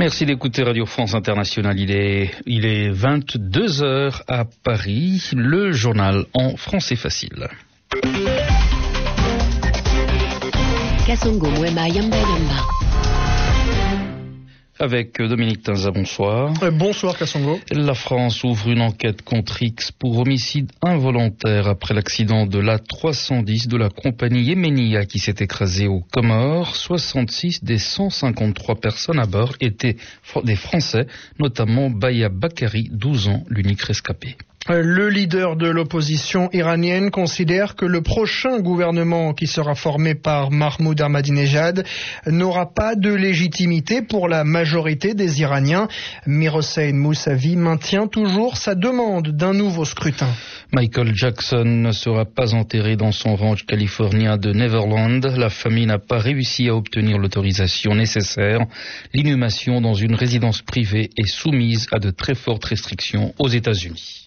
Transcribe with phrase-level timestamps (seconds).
[0.00, 1.78] Merci d'écouter Radio France Internationale.
[1.78, 5.28] Il est, il est 22 heures à Paris.
[5.34, 7.48] Le journal en français facile.
[14.82, 16.54] Avec Dominique Tinza, bonsoir.
[16.62, 17.60] Euh, bonsoir Kassongo.
[17.70, 23.76] La France ouvre une enquête contre X pour homicide involontaire après l'accident de l'A310 de
[23.76, 26.76] la compagnie Yemenia qui s'est écrasée aux Comores.
[26.76, 29.96] 66 des 153 personnes à bord étaient
[30.44, 31.06] des Français,
[31.38, 34.38] notamment Baya Bakari, 12 ans, l'unique rescapé.
[34.68, 41.00] Le leader de l'opposition iranienne considère que le prochain gouvernement qui sera formé par Mahmoud
[41.00, 41.84] Ahmadinejad
[42.26, 45.88] n'aura pas de légitimité pour la majorité des Iraniens.
[46.26, 50.28] Mirossein Moussavi maintient toujours sa demande d'un nouveau scrutin.
[50.72, 55.24] Michael Jackson ne sera pas enterré dans son ranch californien de Neverland.
[55.36, 58.60] La famille n'a pas réussi à obtenir l'autorisation nécessaire.
[59.14, 64.26] L'inhumation dans une résidence privée est soumise à de très fortes restrictions aux États-Unis.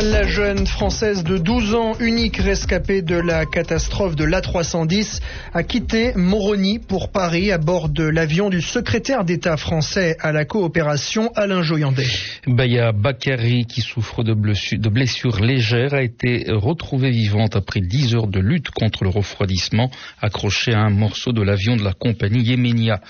[0.00, 5.20] La jeune Française de 12 ans, unique rescapée de la catastrophe de l'A310,
[5.52, 10.44] a quitté Moroni pour Paris à bord de l'avion du secrétaire d'État français à la
[10.44, 12.06] coopération Alain Joyandet.
[12.46, 14.34] Baya Bakari, qui souffre de
[14.88, 20.72] blessures légères, a été retrouvée vivante après 10 heures de lutte contre le refroidissement, accrochée
[20.72, 23.00] à un morceau de l'avion de la compagnie Yemenia.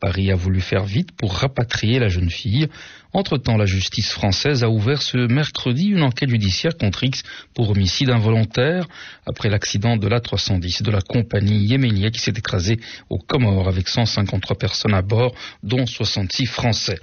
[0.00, 2.68] Paris a voulu faire vite pour rapatrier la jeune fille.
[3.14, 7.22] Entre-temps, la justice française a ouvert ce mercredi une enquête judiciaire contre X
[7.54, 8.86] pour homicide involontaire
[9.26, 14.56] après l'accident de l'A310 de la compagnie yéménia qui s'est écrasée aux Comores avec 153
[14.56, 16.98] personnes à bord, dont 66 Français.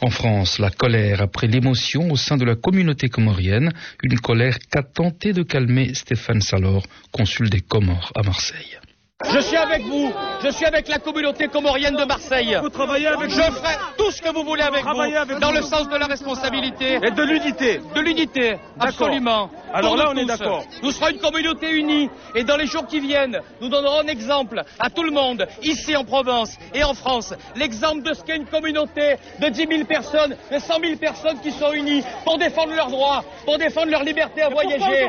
[0.00, 4.82] En France, la colère après l'émotion au sein de la communauté comorienne, une colère qu'a
[4.82, 8.78] tenté de calmer Stéphane Salor, consul des Comores à Marseille.
[9.24, 10.12] Je suis avec vous,
[10.44, 12.58] je suis avec la communauté comorienne de Marseille.
[12.60, 15.88] Vous travaillez avec Je ferai tout ce que vous voulez avec vous, dans le sens
[15.88, 16.96] de la responsabilité.
[17.02, 17.80] Et de l'unité.
[17.94, 19.50] De l'unité, absolument.
[19.72, 20.64] Alors là, on est d'accord.
[20.82, 24.62] Nous serons une communauté unie et dans les jours qui viennent, nous donnerons un exemple
[24.78, 28.46] à tout le monde, ici en Provence et en France, l'exemple de ce qu'est une
[28.46, 32.90] communauté de 10 000 personnes, de 100 000 personnes qui sont unies pour défendre leurs
[32.90, 35.08] droits, pour défendre leur liberté à voyager.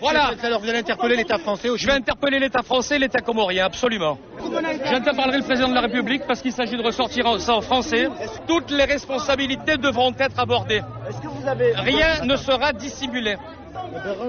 [0.00, 0.32] Voilà.
[0.42, 3.66] Alors vous allez interpeller l'État français aussi Je vais interpeller l'État français, l'État comorien rien,
[3.66, 4.18] absolument.
[4.84, 8.08] J'interpellerai le président de la République parce qu'il s'agit de ressortir ça en français.
[8.46, 10.80] Toutes les responsabilités devront être abordées.
[11.76, 13.36] Rien ne sera dissimulé.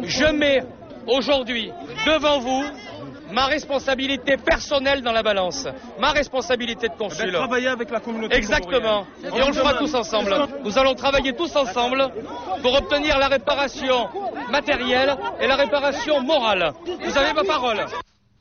[0.04, 0.64] Je mets
[1.08, 1.72] aujourd'hui
[2.06, 2.64] devant vous
[3.32, 5.68] ma responsabilité personnelle dans la balance,
[6.00, 7.32] ma responsabilité de consul.
[7.32, 8.36] travailler avec la communauté.
[8.36, 9.06] Exactement.
[9.24, 10.34] Et on le fera tous ensemble.
[10.64, 12.10] Nous allons travailler tous ensemble
[12.62, 14.08] pour obtenir la réparation
[14.50, 16.74] matérielle et la réparation morale.
[16.86, 17.86] Vous avez ma parole.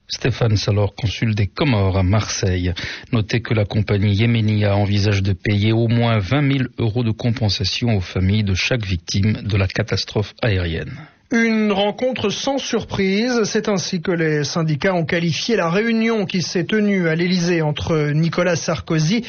[0.08, 2.72] Stéphane Salor, consul des Comores à Marseille.
[3.12, 7.96] Notez que la compagnie Yemenia envisage de payer au moins 20 000 euros de compensation
[7.96, 10.96] aux familles de chaque victime de la catastrophe aérienne.
[11.32, 16.62] Une rencontre sans surprise, c'est ainsi que les syndicats ont qualifié la réunion qui s'est
[16.62, 19.24] tenue à l'Élysée entre Nicolas Sarkozy,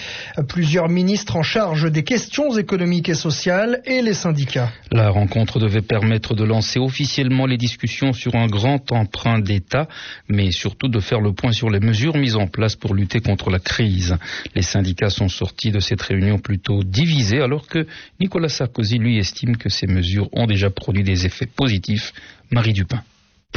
[0.48, 4.72] plusieurs ministres en charge des questions économiques et sociales et les syndicats.
[4.92, 9.88] La rencontre devait permettre de lancer officiellement les discussions sur un grand emprunt d'État,
[10.30, 13.50] mais surtout de faire le point sur les mesures mises en place pour lutter contre
[13.50, 14.16] la crise.
[14.54, 17.88] Les syndicats sont sortis de cette réunion plutôt divisés alors que
[18.20, 21.87] Nicolas Sarkozy lui estime que ces mesures ont déjà produit des effets positifs
[22.52, 23.02] Marie Dupin.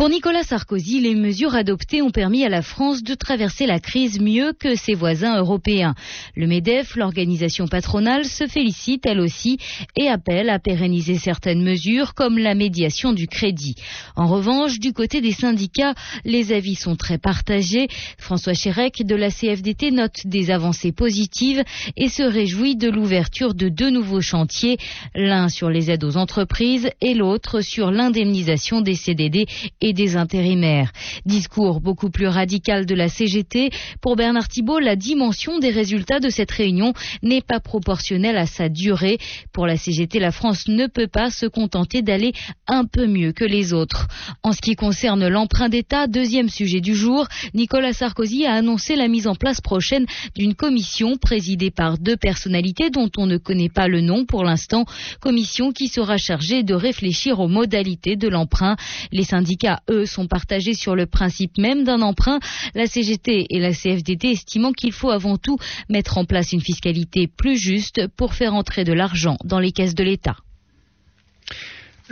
[0.01, 4.19] Pour Nicolas Sarkozy, les mesures adoptées ont permis à la France de traverser la crise
[4.19, 5.95] mieux que ses voisins européens.
[6.35, 9.59] Le MEDEF, l'organisation patronale, se félicite elle aussi
[9.99, 13.75] et appelle à pérenniser certaines mesures comme la médiation du crédit.
[14.17, 15.93] En revanche, du côté des syndicats,
[16.25, 17.89] les avis sont très partagés.
[18.17, 21.63] François Chérec de la CFDT note des avancées positives
[21.99, 24.79] et se réjouit de l'ouverture de deux nouveaux chantiers,
[25.15, 29.45] l'un sur les aides aux entreprises et l'autre sur l'indemnisation des CDD
[29.81, 30.93] et des intérimaires.
[31.25, 33.71] Discours beaucoup plus radical de la CGT.
[34.01, 36.93] Pour Bernard Thibault, la dimension des résultats de cette réunion
[37.23, 39.19] n'est pas proportionnelle à sa durée.
[39.53, 42.33] Pour la CGT, la France ne peut pas se contenter d'aller
[42.67, 44.09] un peu mieux que les autres.
[44.43, 49.09] En ce qui concerne l'emprunt d'État, deuxième sujet du jour, Nicolas Sarkozy a annoncé la
[49.09, 53.89] mise en place prochaine d'une commission présidée par deux personnalités dont on ne connaît pas
[53.89, 54.85] le nom pour l'instant,
[55.21, 58.77] commission qui sera chargée de réfléchir aux modalités de l'emprunt.
[59.13, 62.41] Les syndicats eux, sont partagés sur le principe même d'un emprunt.
[62.75, 65.59] La CGT et la CFDT estimant qu'il faut avant tout
[65.89, 69.95] mettre en place une fiscalité plus juste pour faire entrer de l'argent dans les caisses
[69.95, 70.37] de l'État.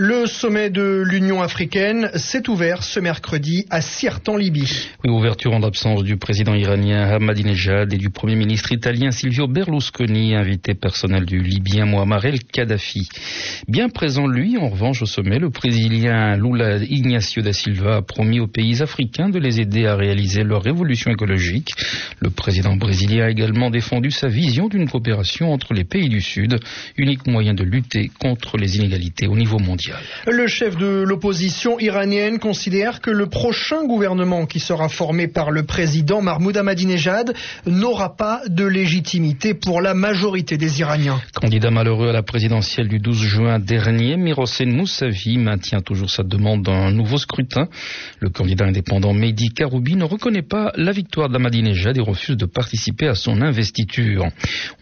[0.00, 4.88] Le sommet de l'Union africaine s'est ouvert ce mercredi à Sirte en Libye.
[5.04, 10.74] Ouverture en absence du président iranien Ahmadinejad et du premier ministre italien Silvio Berlusconi, invité
[10.74, 13.08] personnel du Libyen Muammar el-Kadhafi.
[13.66, 18.38] Bien présent, lui, en revanche, au sommet, le brésilien Lula Ignacio da Silva a promis
[18.38, 21.72] aux pays africains de les aider à réaliser leur révolution écologique.
[22.20, 26.60] Le président brésilien a également défendu sa vision d'une coopération entre les pays du Sud,
[26.96, 29.87] unique moyen de lutter contre les inégalités au niveau mondial.
[30.26, 35.64] Le chef de l'opposition iranienne considère que le prochain gouvernement qui sera formé par le
[35.64, 37.34] président Mahmoud Ahmadinejad
[37.66, 41.20] n'aura pas de légitimité pour la majorité des Iraniens.
[41.34, 46.62] Candidat malheureux à la présidentielle du 12 juin dernier, Mirosen Moussavi maintient toujours sa demande
[46.62, 47.68] d'un nouveau scrutin.
[48.20, 53.08] Le candidat indépendant Mehdi Karoubi ne reconnaît pas la victoire d'Ahmadinejad et refuse de participer
[53.08, 54.26] à son investiture.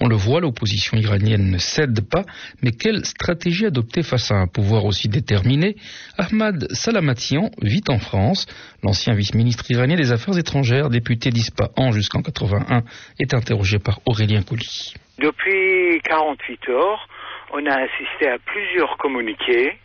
[0.00, 2.24] On le voit, l'opposition iranienne ne cède pas,
[2.62, 5.76] mais quelle stratégie adopter face à un pouvoir aussi déterminé,
[6.18, 8.46] Ahmad Salamatian vit en France.
[8.82, 12.82] L'ancien vice-ministre iranien des Affaires étrangères, député d'Ispahan jusqu'en 81,
[13.18, 14.94] est interrogé par Aurélien Colli.
[15.18, 17.08] Depuis 48 heures,
[17.52, 19.78] on a assisté à plusieurs communiqués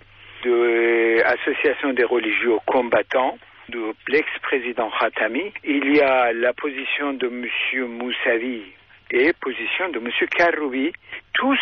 [0.44, 3.38] de l'association des religieux combattants
[3.69, 5.54] de l'ex-président Khatami.
[5.63, 7.88] Il y a la position de M.
[7.88, 8.63] Moussavi
[9.12, 10.09] et position de M.
[10.36, 10.92] Karoubi.
[11.33, 11.59] Tous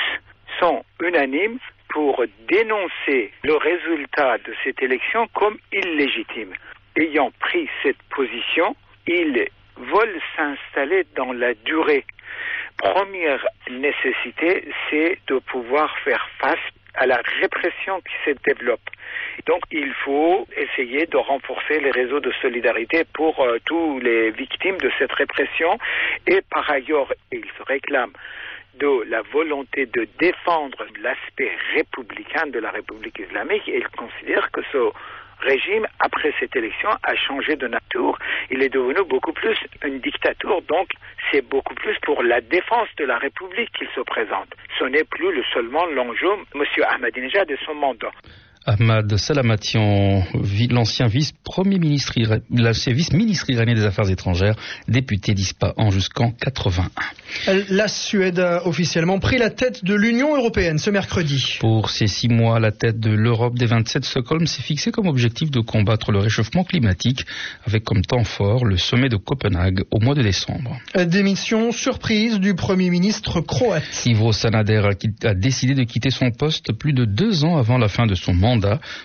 [0.59, 1.59] sont unanimes
[1.89, 6.53] pour dénoncer le résultat de cette élection comme illégitime.
[6.95, 8.75] Ayant pris cette position,
[9.07, 9.47] ils
[9.77, 12.05] veulent s'installer dans la durée.
[12.77, 16.59] Première nécessité, c'est de pouvoir faire face
[16.95, 18.89] à la répression qui se développe.
[19.45, 24.77] Donc il faut essayer de renforcer les réseaux de solidarité pour euh, tous les victimes
[24.77, 25.77] de cette répression
[26.27, 28.13] et par ailleurs, ils se réclament
[28.79, 34.61] de la volonté de défendre l'aspect républicain de la République islamique et il considère que
[34.71, 34.91] ce
[35.39, 38.17] régime, après cette élection, a changé de nature.
[38.49, 40.89] Il est devenu beaucoup plus une dictature, donc
[41.31, 44.49] c'est beaucoup plus pour la défense de la République qu'il se présente.
[44.77, 46.63] Ce n'est plus le seulement l'enjeu, M.
[46.87, 48.11] Ahmadinejad et son mandat.
[48.69, 50.23] Ahmad Salamatian,
[50.69, 52.13] l'ancien vice-premier ministre,
[52.91, 54.55] vice-ministre iranien des Affaires étrangères,
[54.87, 56.91] député d'Ispahan jusqu'en 81.
[57.69, 61.57] La Suède a officiellement pris la tête de l'Union européenne ce mercredi.
[61.59, 65.49] Pour ces six mois, la tête de l'Europe des 27, Stockholm s'est fixé comme objectif
[65.49, 67.25] de combattre le réchauffement climatique,
[67.65, 70.79] avec comme temps fort le sommet de Copenhague au mois de décembre.
[71.07, 74.05] Démission surprise du Premier ministre croate.
[74.05, 74.89] Ivo Sanader
[75.23, 78.35] a décidé de quitter son poste plus de deux ans avant la fin de son
[78.35, 78.58] mandat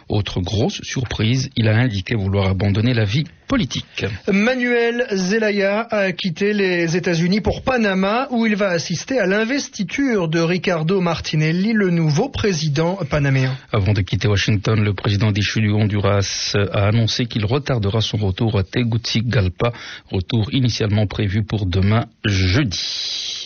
[0.08, 4.06] autre grosse surprise, il a indiqué vouloir abandonner la vie politique.
[4.32, 10.40] Manuel Zelaya a quitté les États-Unis pour Panama où il va assister à l'investiture de
[10.40, 13.56] Ricardo Martinelli, le nouveau président panaméen.
[13.72, 18.58] Avant de quitter Washington, le président déchu du Honduras a annoncé qu'il retardera son retour
[18.58, 19.72] à Tegucigalpa,
[20.10, 23.43] retour initialement prévu pour demain jeudi.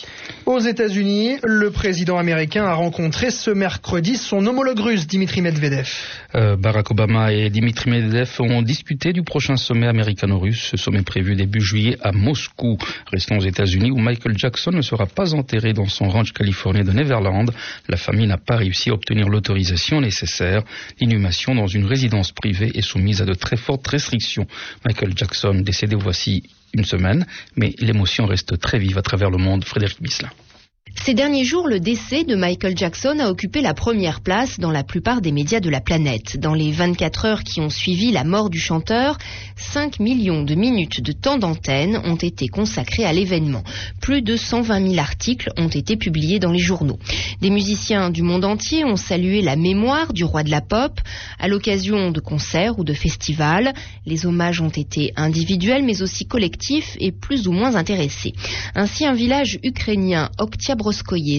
[0.48, 5.90] Aux États-Unis, le président américain a rencontré ce mercredi son homologue russe Dimitri Medvedev.
[6.34, 11.36] Euh, Barack Obama et Dimitri Medvedev ont discuté du prochain sommet américano-russe, ce sommet prévu
[11.36, 12.78] début juillet à Moscou.
[13.12, 16.92] Restons aux États-Unis où Michael Jackson ne sera pas enterré dans son ranch californien de
[16.92, 17.52] Neverland.
[17.86, 20.62] La famille n'a pas réussi à obtenir l'autorisation nécessaire.
[20.98, 24.46] L'inhumation dans une résidence privée est soumise à de très fortes restrictions.
[24.86, 26.44] Michael Jackson, décédé voici
[26.74, 29.64] une semaine, mais l'émotion reste très vive à travers le monde.
[29.64, 30.30] Frédéric Bislin.
[31.08, 34.84] Ces derniers jours, le décès de Michael Jackson a occupé la première place dans la
[34.84, 36.36] plupart des médias de la planète.
[36.38, 39.16] Dans les 24 heures qui ont suivi la mort du chanteur,
[39.56, 43.64] 5 millions de minutes de temps d'antenne ont été consacrées à l'événement.
[44.02, 46.98] Plus de 120 000 articles ont été publiés dans les journaux.
[47.40, 51.00] Des musiciens du monde entier ont salué la mémoire du roi de la pop
[51.38, 53.72] à l'occasion de concerts ou de festivals.
[54.04, 58.34] Les hommages ont été individuels mais aussi collectifs et plus ou moins intéressés.
[58.74, 60.28] Ainsi, un village ukrainien,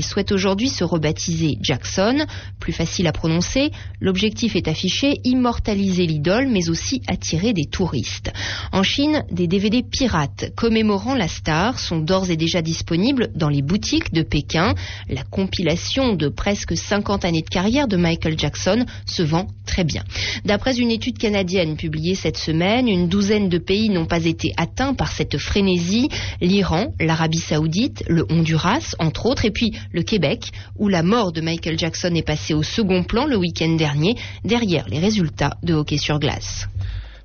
[0.02, 2.26] souhaite aujourd'hui se rebaptiser Jackson,
[2.60, 3.72] plus facile à prononcer.
[4.00, 8.32] L'objectif est affiché immortaliser l'idole, mais aussi attirer des touristes.
[8.72, 13.62] En Chine, des DVD pirates commémorant la star sont d'ores et déjà disponibles dans les
[13.62, 14.76] boutiques de Pékin.
[15.10, 20.04] La compilation de presque 50 années de carrière de Michael Jackson se vend très bien.
[20.46, 24.94] D'après une étude canadienne publiée cette semaine, une douzaine de pays n'ont pas été atteints
[24.94, 26.10] par cette frénésie.
[26.42, 31.42] L'Iran, l'Arabie saoudite, le Honduras, entre autres, et puis le Québec, où la mort de
[31.42, 35.98] Michael Jackson est passée au second plan le week-end dernier, derrière les résultats de hockey
[35.98, 36.68] sur glace.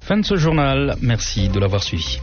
[0.01, 2.19] Fin de ce journal, merci de l'avoir suivi.